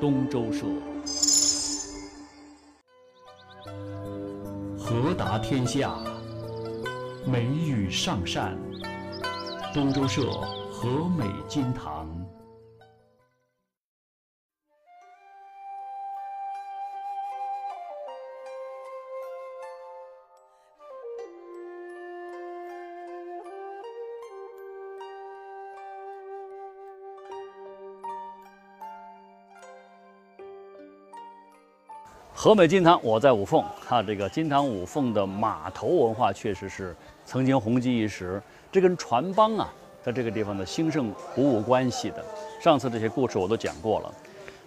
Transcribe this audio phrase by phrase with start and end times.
[0.00, 0.64] 东周社。
[4.78, 5.98] 和达天下，
[7.26, 8.56] 美玉上善。
[9.74, 10.30] 东周社
[10.70, 12.08] 和美金堂。
[32.40, 33.60] 和美金堂，我在五凤。
[33.84, 36.94] 哈，这个金堂五凤的码头文化确实是
[37.26, 39.68] 曾经红极一时，这跟船帮啊，
[40.04, 42.24] 在这个地方的兴盛不无关系的。
[42.62, 44.14] 上次这些故事我都讲过了。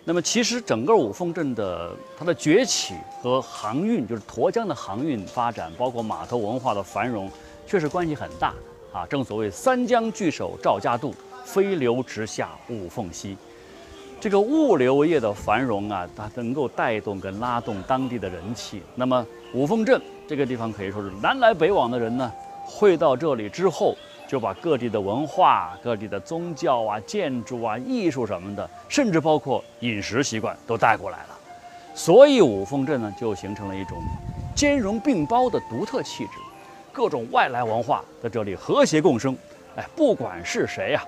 [0.04, 2.94] 那么，其实整个五凤镇的它的崛起
[3.24, 7.32] 和航运，就是沱江的航运发展，包括码头文化的繁荣，
[7.66, 8.54] 确实关系很大
[8.92, 9.06] 啊。
[9.10, 11.16] 正所谓三江聚首赵家渡，
[11.46, 13.38] 飞流直下五凤溪。
[14.22, 18.84] 这个物流业的繁荣啊，它能够带动跟拉动当地的人气。
[18.94, 22.32] 那么五凤镇这个地方可以说是南来北往的人呢，
[22.64, 23.96] 会到这里之后，
[24.28, 31.30] 就把各地的文化、各地的宗教啊、建筑啊、艺术什么的，甚至包括饮食习惯都带过来了。
[31.96, 33.98] 所以五凤镇呢，就形成了一种
[34.54, 36.34] 兼容并包的独特气质，
[36.92, 39.36] 各种外来文化在这里和谐共生。
[39.76, 41.04] 哎，不管是谁呀，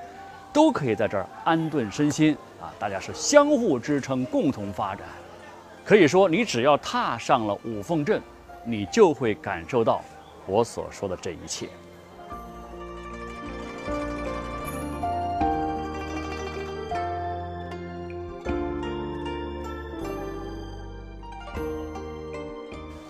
[0.53, 2.37] 都可以在这儿安顿身心。
[2.61, 5.05] 啊，大家是相互支撑，共同发展。
[5.83, 8.21] 可以说，你只要踏上了五凤镇，
[8.63, 10.01] 你就会感受到
[10.45, 11.67] 我所说的这一切。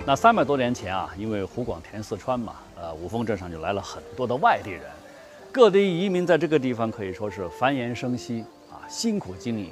[0.05, 4.81] 那三百多年前啊，因为湖广填四川嘛，呃，五凤镇上就来了很多的外地人，
[5.53, 8.81] 各地移民在这个地方可以说是繁衍生息啊。
[8.89, 9.69] 辛苦经营，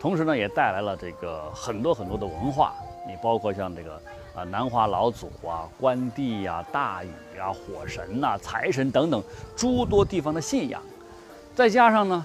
[0.00, 2.72] 同时呢，也带来了这个很多很多的文化。
[3.06, 4.00] 你包括像这个
[4.34, 9.22] 啊，南华老祖啊、关帝呀、大禹啊、火神呐、财神等等
[9.54, 10.80] 诸多地方的信仰，
[11.54, 12.24] 再加上呢，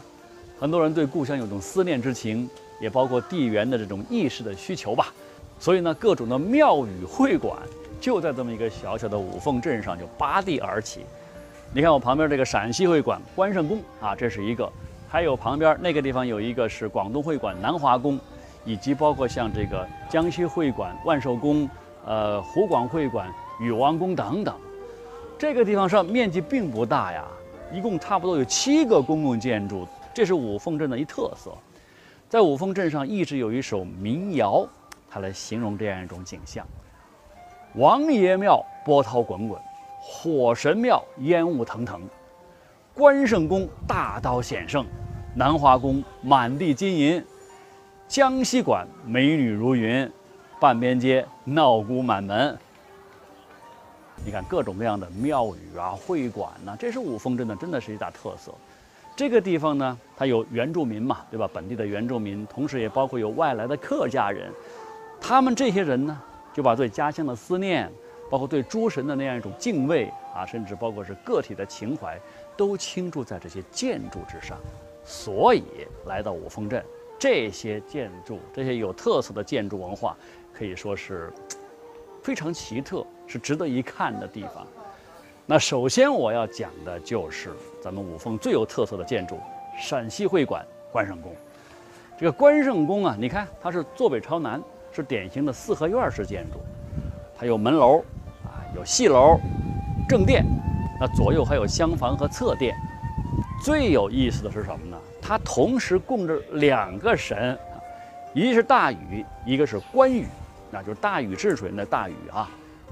[0.58, 2.50] 很多人对故乡有种思念之情，
[2.80, 5.14] 也包括地缘的这种意识的需求吧。
[5.60, 7.58] 所以呢，各种的庙宇会馆
[8.00, 11.02] 就在这么一个小小的五凤镇上就拔地而起。
[11.76, 14.72] 你看我旁边这个陕西会馆关圣宫啊，这是一个。
[15.10, 18.20] 还有旁边那个地方有一个是广东会馆南华宫，
[18.64, 21.68] 以及包括像这个江西会馆万寿宫、
[22.06, 23.28] 呃湖广会馆
[23.60, 24.56] 禹王宫等等。
[25.36, 27.26] 这个地方上面积并不大呀，
[27.74, 31.52] 一共差不多有七个公共建筑，这是五凤镇的一特色。
[32.30, 34.64] 在五凤镇上一直有一首民谣，
[35.10, 36.64] 它来形容这样一种景象：
[37.74, 39.60] 王爷庙波涛滚滚，
[40.06, 42.02] 火神庙烟雾腾腾，
[42.94, 44.86] 关圣宫大刀显圣。
[45.34, 47.26] 南华宫满地金银，
[48.06, 50.12] 江西馆美女如云，
[50.60, 52.56] 半边街闹鼓满门。
[54.26, 58.54] 你看各种各样的庙宇啊、会馆呐，这是五峰镇的，真的是一大特色。
[59.16, 61.50] 这个地方呢，它有原住民嘛，对吧？
[61.54, 64.52] 本地的原住民，同时也包括有外来的客家人。
[65.22, 66.22] 他们这些人呢，
[66.54, 67.90] 就把对家乡的思念，
[68.34, 72.20] 包括对诸神的那样一种敬畏啊，甚至包括是个体的情怀，
[72.58, 74.58] 都倾注在这些建筑之上。
[75.06, 75.64] 所以
[76.08, 76.84] 来到五峰镇，
[77.20, 80.18] 这些建筑，这些有特色的建筑文化，
[80.52, 81.32] 可以说是
[82.24, 84.66] 非常奇特，是值得一看的地方。
[85.46, 87.52] 那首先我要讲的就是
[87.84, 89.38] 咱们五峰最有特色的建筑——
[89.80, 91.36] 陕西会馆关圣宫。
[92.18, 94.60] 这个关圣宫啊，你看它是坐北朝南，
[94.92, 96.58] 是典型的四合院式建筑，
[97.38, 98.02] 它有门楼，
[98.76, 99.40] 有戏楼、
[100.08, 100.46] 正殿，
[101.00, 102.76] 那左右还有厢房和侧殿。
[103.64, 104.98] 最有意思的是什么呢？
[105.22, 107.58] 它同时供着两个神，
[108.34, 110.26] 一个是大禹，一个是关羽，
[110.70, 112.50] 那就是大禹治水那大禹啊。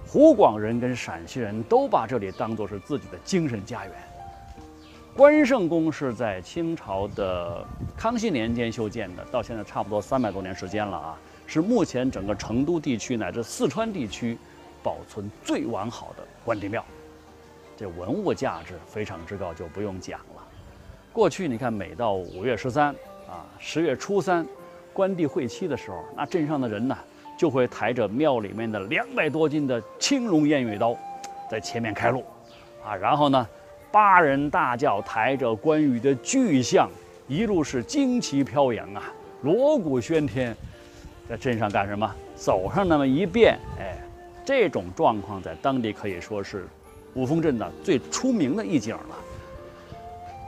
[0.07, 3.93] 湖广人跟陕西人都把这里当作是自己的精神家园。
[5.13, 7.65] 关圣宫是在清朝的
[7.97, 14.37] 康熙年间修建的，到现在差不多三百多年时间了啊，是目前整个成都地区乃至四川地区
[14.83, 16.83] 保存最完好的关帝庙，
[17.77, 20.47] 这文物价值非常之高，就不用讲了。
[21.13, 22.87] 过去你看，每到五月十三
[23.29, 24.45] 啊，十月初三，
[24.93, 26.97] 关帝会期的时候，那镇上的人呢，
[27.37, 30.95] 就会抬着庙里面的两百多斤的青龙偃月刀，
[31.49, 32.23] 在前面开路，
[32.83, 33.47] 啊，然后呢，
[33.91, 36.89] 八人大轿抬着关羽的巨像，
[37.27, 39.03] 一路是旌旗飘扬啊，
[39.43, 40.55] 锣鼓喧天，
[41.27, 42.09] 在镇上干什么？
[42.35, 43.90] 走上那么一遍，哎，
[44.51, 46.67] 这种状况在当地可以说是
[47.13, 49.15] 五峰镇的最出名的一景了。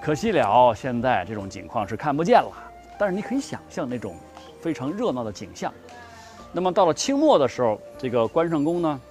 [0.01, 2.51] 可惜了，现在这种景况是看不见了。
[2.99, 4.17] 但是你可以想象那种
[4.59, 5.73] 非常热闹的景象。
[6.51, 9.01] 那么到了清末的时候，这个关圣宫呢，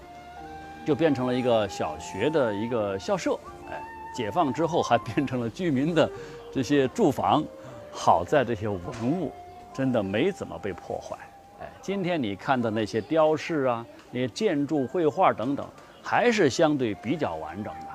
[0.85, 3.39] 就变成了一个小学的一个校舍。
[3.71, 3.83] 哎，
[4.15, 6.09] 解放之后还变成了居民的
[6.53, 7.43] 这些住房。
[7.91, 8.81] 好在这些文
[9.11, 9.33] 物
[9.73, 11.17] 真的没怎么被破坏。
[11.62, 15.67] 哎，今天你看的那些雕饰啊，那建筑、绘画等等，
[16.03, 17.87] 还是相对比较完整的。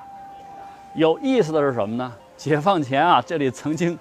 [0.94, 2.12] 有意思的是什么呢？
[2.36, 3.98] 解放前啊，这里曾经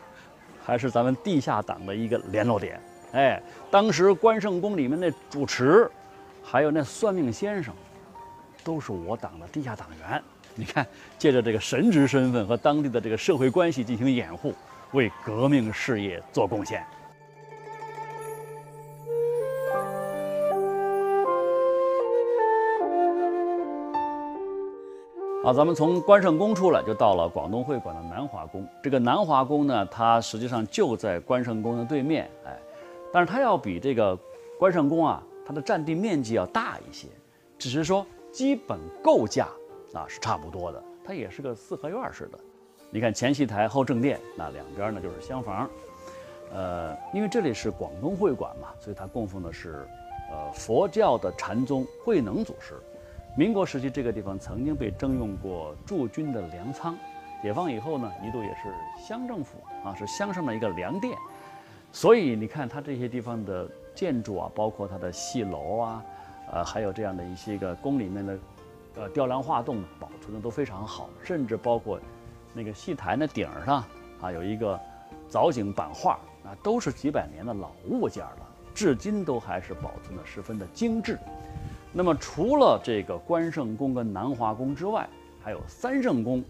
[0.64, 2.80] 还是咱们地下党的一个联络点。
[3.14, 3.42] 哎，
[3.72, 5.90] 当时关圣宫里面那主持，
[6.44, 7.74] 还有那算命先生，
[8.64, 10.22] 都是我党的地下党员。
[10.56, 10.86] 你看，
[11.18, 14.54] 借着这个神职身份和当地的这个社会关系进行掩护，
[14.92, 16.84] 为革命事业做贡献。
[25.48, 28.68] 好，咱们从关圣宫出来，就到了广东会馆的南华宫。
[28.84, 32.60] 这个南华宫呢，它实际上就在关圣宫的对面，哎，
[33.14, 34.14] 但是它要比这个
[34.60, 37.08] 关圣宫啊，它的占地面积要大一些，
[37.58, 39.48] 只是说基本构架
[39.94, 40.84] 啊是差不多的。
[41.02, 42.38] 它也是个四合院式的。
[42.90, 45.70] 你看前戏台后正殿，那两边呢就是厢房。
[46.54, 49.88] 呃，因为这里是广东会馆嘛，所以它供奉的是
[50.30, 52.74] 呃佛教的禅宗慧能祖师。
[53.38, 56.98] 民国时期，这个地方曾经被征用过驻军的粮仓。
[57.40, 61.16] 解放以后呢，一度也是乡政府啊，是乡上的一个粮店。
[61.92, 66.06] 所以你看，它这些地方的建筑啊，包括它的戏楼啊，
[66.52, 68.40] 呃，还有这样的一些个宫里面的
[68.96, 71.08] 呃雕梁画栋，保存的都非常好。
[71.24, 72.00] 甚至包括
[72.56, 73.84] 那个戏台那顶上
[74.20, 74.80] 啊，有一个
[75.30, 76.14] 藻井版画
[76.44, 81.20] 啊，都是几百年的老物件了，至今都还是保存的十分的精致。
[81.98, 85.10] 那么除了这个关圣宫跟南华宫之外，
[85.44, 86.44] 还有三圣宫，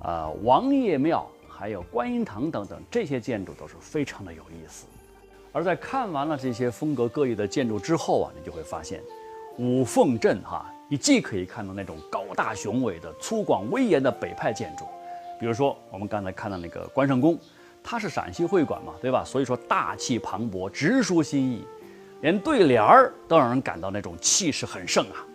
[0.00, 4.84] 啊王爷庙，还有观音堂等等，这些建筑都是非常的有意思。
[5.52, 9.00] 而在看完了这些风格各异的建筑之后啊，你就会发现，
[9.56, 14.84] 五凤镇哈，你既可以看到那种高大雄伟的粗犷威严的北派建筑，
[15.38, 17.38] 比如说我们刚才看到那个关圣宫，
[17.84, 19.22] 它是陕西会馆嘛，对吧？
[19.24, 21.64] 所以说大气磅礴，直抒心意。
[22.22, 25.26] 连对联儿都让人感到那种气势很盛啊！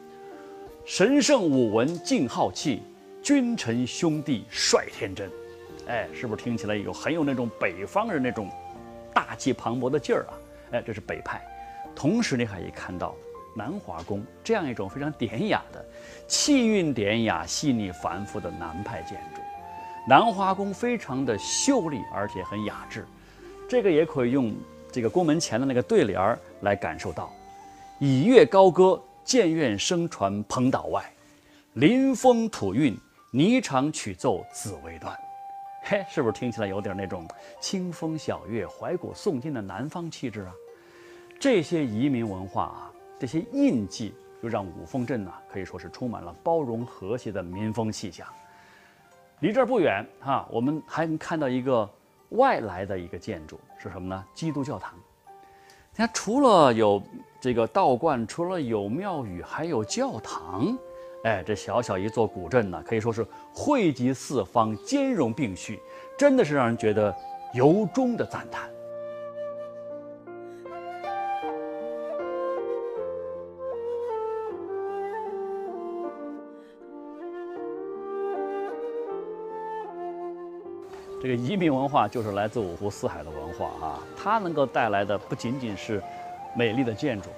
[0.85, 2.81] 神圣武文静浩气，
[3.21, 5.29] 君臣兄弟率天真。
[5.89, 8.49] 哎，是不是听起来有很有那种北方人那种
[9.13, 10.33] 大气磅礴的劲儿啊？
[10.71, 11.41] 哎，这是北派。
[11.93, 13.13] 同时你还可以看到
[13.53, 15.85] 南华宫这样一种非常典雅的
[16.25, 19.41] 气韵典雅、细腻繁复的南派建筑。
[20.07, 23.05] 南华宫非常的秀丽，而且很雅致。
[23.67, 24.55] 这个也可以用。
[24.97, 27.31] 这个宫门前的那个对联儿来感受到，
[27.99, 31.07] 以乐高歌，建院声传蓬岛外，
[31.73, 32.97] 临风吐韵，
[33.31, 35.15] 霓裳曲奏紫薇断。
[35.85, 37.27] 嘿，是不是听起来有点那种
[37.61, 40.53] 清风晓月、怀古诵今的南方气质啊？
[41.39, 48.27] 这些移民文化啊，这些印记，就让五凤镇呢可以说是充满了包容和谐的民风气象。
[49.41, 51.87] 离这儿不远哈，我们还能看到一个。
[52.29, 54.23] 外来的一个建筑是什么呢？
[54.33, 54.93] 基督教堂。
[55.95, 57.01] 它，除了有
[57.39, 60.77] 这个道观，除了有庙宇，还有教堂。
[61.23, 65.79] 哎，这小小一座古镇呢，可以说是汇集四方，兼容并蓄，
[66.17, 67.13] 真的是让人觉得
[67.53, 68.69] 由衷的赞叹。
[81.27, 86.01] 这个移民文化就是来自五湖四海的文化啊，它能够带来的不仅仅是
[86.55, 87.29] 美丽的建筑，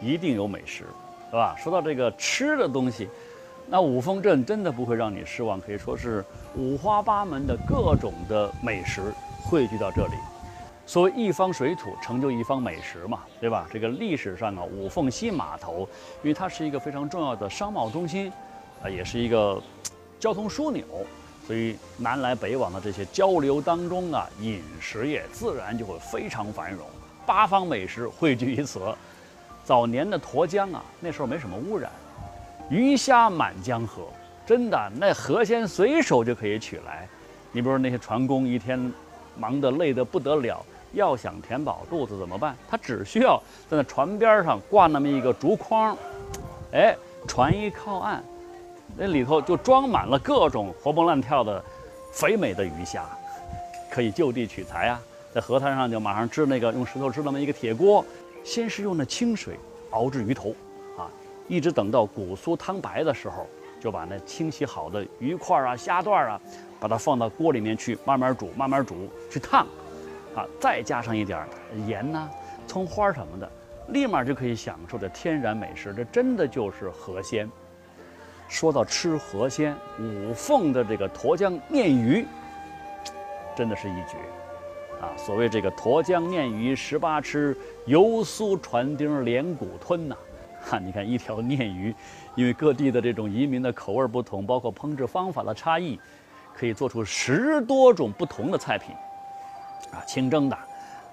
[0.00, 0.86] 一定有美食，
[1.30, 1.54] 是吧？
[1.56, 3.08] 说到这个吃的东西，
[3.68, 6.24] 那五峰镇真的不会让你失望，可以说是
[6.56, 10.14] 五花八门的各种的美食汇聚到这里。
[10.84, 13.68] 所谓一方水土成就一方美食嘛，对吧？
[13.72, 15.88] 这个历史上啊，五凤西码头，
[16.24, 18.32] 因为它是一个非常重要的商贸中心，
[18.82, 19.62] 啊，也是一个
[20.18, 20.84] 交通枢纽。
[21.46, 26.86] 所以南来北往的这些交流当中啊，饮食业自然就会非常繁荣，
[27.26, 28.80] 八方美食汇聚于此。
[29.64, 31.90] 早年的沱江啊，那时候没什么污染，
[32.70, 34.04] 鱼虾满江河，
[34.46, 37.08] 真的那河鲜随手就可以取来。
[37.50, 38.92] 你比如那些船工一天
[39.36, 42.56] 忙得累得不得了，要想填饱肚子怎么办？
[42.68, 45.96] 他只需要在那船边上挂那么一个竹筐，
[46.72, 46.96] 哎，
[47.26, 48.22] 船一靠岸。
[48.96, 51.62] 那里头就装满了各种活蹦乱跳的
[52.12, 53.04] 肥美的鱼虾，
[53.90, 55.00] 可以就地取材啊，
[55.32, 58.04] 在河滩上就马上支那个用石头支那么一个铁锅，
[58.44, 59.58] 先是用那清水
[59.90, 60.50] 熬制鱼头，
[60.98, 61.08] 啊，
[61.48, 63.46] 一直等到骨酥汤白的时候，
[63.80, 66.40] 就把那清洗好的鱼块啊、虾段啊，
[66.78, 69.66] 把它放到锅里面去慢慢煮、慢慢煮去烫，
[70.34, 71.46] 啊，再加上一点
[71.86, 72.28] 盐呐，
[72.66, 73.50] 葱花什么的，
[73.88, 75.94] 立马就可以享受这天然美食。
[75.96, 77.50] 这真的就是河鲜。
[78.52, 82.26] 说到吃河鲜，五凤的这个沱江鲶鱼，
[83.56, 84.18] 真的是一绝。
[85.00, 87.56] 啊，所谓这个沱江鲶鱼十八吃，
[87.86, 90.14] 油酥船丁连骨吞呐。
[90.68, 91.94] 哈，你看一条鲶鱼，
[92.34, 95.98] 因为各地的这种移民的口味不同，包括烹制方法的差异，
[96.54, 98.94] 可以做出十多种不同的菜品。
[99.92, 100.54] 啊，清蒸的，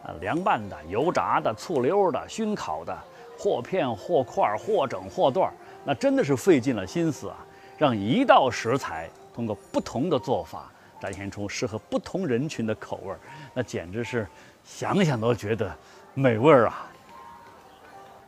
[0.03, 2.95] 啊，凉拌的，油炸的，醋溜的，熏烤的，
[3.37, 5.49] 或片或块，或整或段，
[5.83, 7.37] 那真的是费尽了心思啊，
[7.77, 10.71] 让一道食材通过不同的做法。
[11.01, 13.19] 展现出适合不同人群的口味儿，
[13.53, 14.27] 那简直是
[14.65, 15.73] 想想都觉得
[16.13, 16.85] 美味儿啊。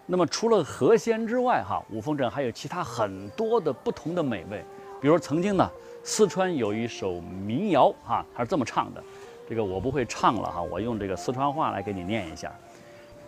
[0.05, 4.63] 那么除了河鲜之外，哈，五凤镇还有其他很多的不同的美味。
[5.01, 5.69] 比如曾经呢，
[6.01, 9.03] 四川有一首民谣，哈，它是这么唱的。
[9.49, 12.49] 这个我不会唱了哈，我用这个四川话来给你念一下：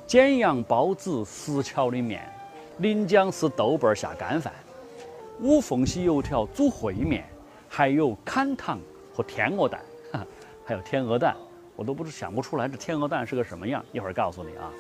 [0.07, 2.31] 煎羊包子石桥里面，
[2.77, 4.53] 临江是豆瓣儿下干饭，
[5.39, 7.25] 五凤溪油条煮烩面，
[7.69, 8.79] 还有砍糖。
[9.15, 9.79] 和天鹅蛋，
[10.11, 10.25] 哈
[10.65, 11.35] 还有天鹅蛋，
[11.75, 13.85] 我都不是想不出来这天鹅蛋是个什么样。
[13.91, 14.71] 一会儿告诉你啊，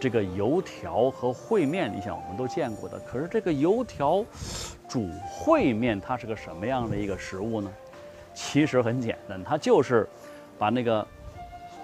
[0.00, 2.98] 这个油条和烩面，你想我们都见过的。
[3.00, 4.24] 可是这个油条
[4.88, 7.70] 煮烩面，它是个什么样的一个食物呢？
[8.32, 10.08] 其实很简单，它就是
[10.58, 11.06] 把那个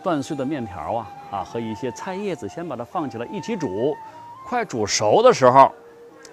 [0.02, 3.94] 断碎的面条啊啊和一些菜叶子先把它放起来一起煮，
[4.44, 5.72] 快煮熟的时候，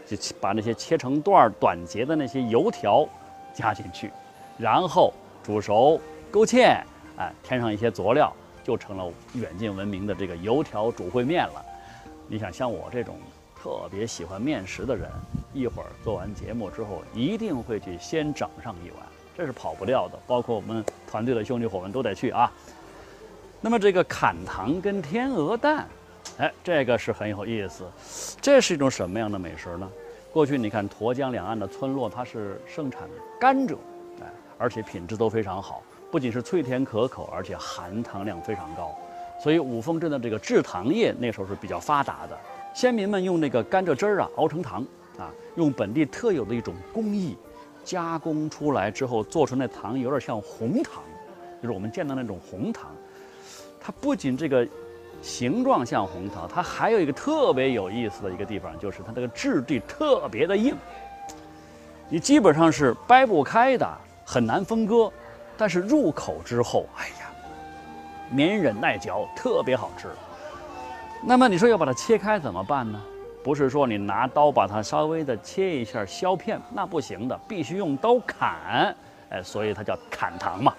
[0.06, 3.08] 就把那些切成段短节的那些油条
[3.54, 4.12] 加进去，
[4.58, 5.14] 然后。
[5.42, 6.00] 煮熟，
[6.30, 6.80] 勾芡，
[7.18, 8.32] 哎，添上一些佐料，
[8.64, 11.66] 就成了远近闻名的这个油条煮烩面了。
[12.28, 13.16] 你想，像我这种
[13.56, 15.10] 特别喜欢面食的人，
[15.54, 19.00] 一会儿做完节目之后，一定会去先整上一碗，
[19.36, 20.20] 这是跑不掉的。
[20.28, 22.52] 包括我们团队的兄弟伙们都得去啊。
[23.62, 25.88] 那么这个砍糖跟天鹅蛋，
[26.38, 27.84] 哎，这个是很有意思。
[28.40, 29.90] 这是一种什么样的美食呢？
[30.32, 33.10] 过去你看沱江两岸的村落，它是盛产
[33.40, 33.76] 甘蔗。
[34.22, 35.82] 哎而且品质都非常好，
[36.12, 38.94] 不仅是脆甜可口，而且含糖量非常高。
[39.42, 42.38] 所以五峰镇的这个制糖业那时候是比较发达的。
[42.74, 44.86] 先民们用那个甘蔗汁儿啊熬成糖
[45.18, 47.38] 啊，用本地特有的一种工艺
[47.84, 51.02] 加工出来之后，做出那糖有点像红糖，
[51.62, 52.92] 就是我们见到那种红糖。
[53.80, 54.68] 它不仅这个
[55.22, 60.76] 形状像红糖，它还有一个特别有意思的一个地方，就是它这个质地特别的硬，
[62.10, 63.88] 你基本上是掰不开的。
[64.26, 65.12] 很难分割，
[65.58, 67.32] 但是入口之后，哎呀，
[68.30, 70.08] 绵韧耐嚼，特别好吃。
[71.24, 73.02] 那么你说要把它切开怎么办呢？
[73.44, 78.96] 不是说你拿刀把它稍微的切一下削片，那不行的，必须用刀砍。
[79.30, 80.76] 哎，所以它叫砍糖嘛。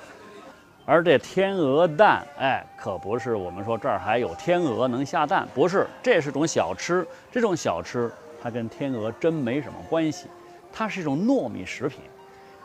[0.90, 7.06] 而这天鹅蛋，哎，可不是我们说这儿还有天鹅能下蛋，不是，这是种小吃。
[7.30, 8.10] 这种小吃
[8.42, 10.26] 它跟天鹅真没什么关系，
[10.72, 12.00] 它是一种糯米食品。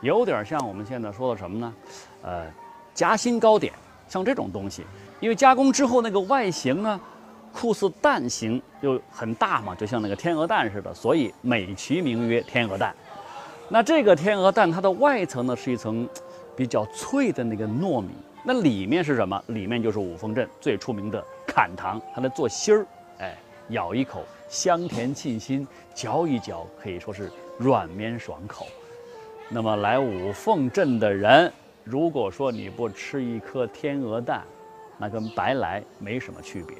[0.00, 1.72] 有点像我们现在说的什么呢？
[2.22, 2.46] 呃，
[2.92, 3.72] 夹心糕点，
[4.08, 4.84] 像这种东西，
[5.20, 7.00] 因为加工之后那个外形呢，
[7.52, 12.92] 酷似蛋形，又很大嘛，就像那个天鹅蛋似的，所以美其名曰天鹅蛋。
[13.68, 16.08] 那这个天鹅蛋它的外层呢是一层
[16.56, 18.08] 比较脆的那个糯米，
[18.42, 19.40] 那里面是什么？
[19.48, 22.86] 里面就是五凤镇最出名的砍糖，它来做芯儿，
[23.18, 23.36] 哎，
[23.68, 28.66] 咬一口香甜沁心，嚼一嚼可以说是软绵爽口。
[29.48, 31.52] 那么来五凤镇的人，
[31.84, 34.42] 如果说你不吃一颗天鹅蛋，
[34.98, 36.76] 那跟白来没什么区别。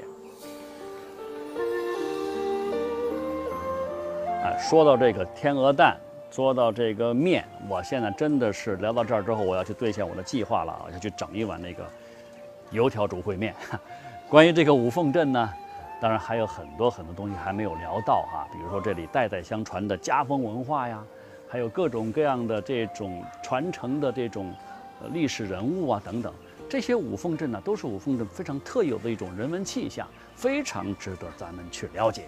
[4.43, 5.97] 啊，说到这个天鹅蛋，
[6.31, 11.85] 说到这个面，我现在真的是聊到这儿之后，我要去兑现我的计划了，我要去整一碗那个
[12.71, 13.55] 油条煮烩面。
[14.29, 15.53] 关于这个五凤镇呢，
[16.01, 21.03] 当然还有很多很多东西还没有聊到哈，比如说这里代代相传的家风文化呀。
[21.49, 24.53] 还有各种各样的这种传承的这种
[25.13, 26.35] 历史人物啊等等，
[26.69, 32.25] 这些五凤镇呢都是五凤镇非常特有的一种人文气象，非常值得咱们去了解。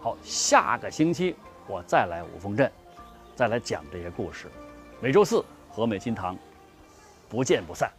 [0.00, 1.36] 好，下个星期
[1.66, 2.72] 我再来五凤镇，
[3.34, 4.48] 再来讲这些故事。
[5.00, 6.36] 每周四和美金堂，
[7.28, 7.90] 不见不散。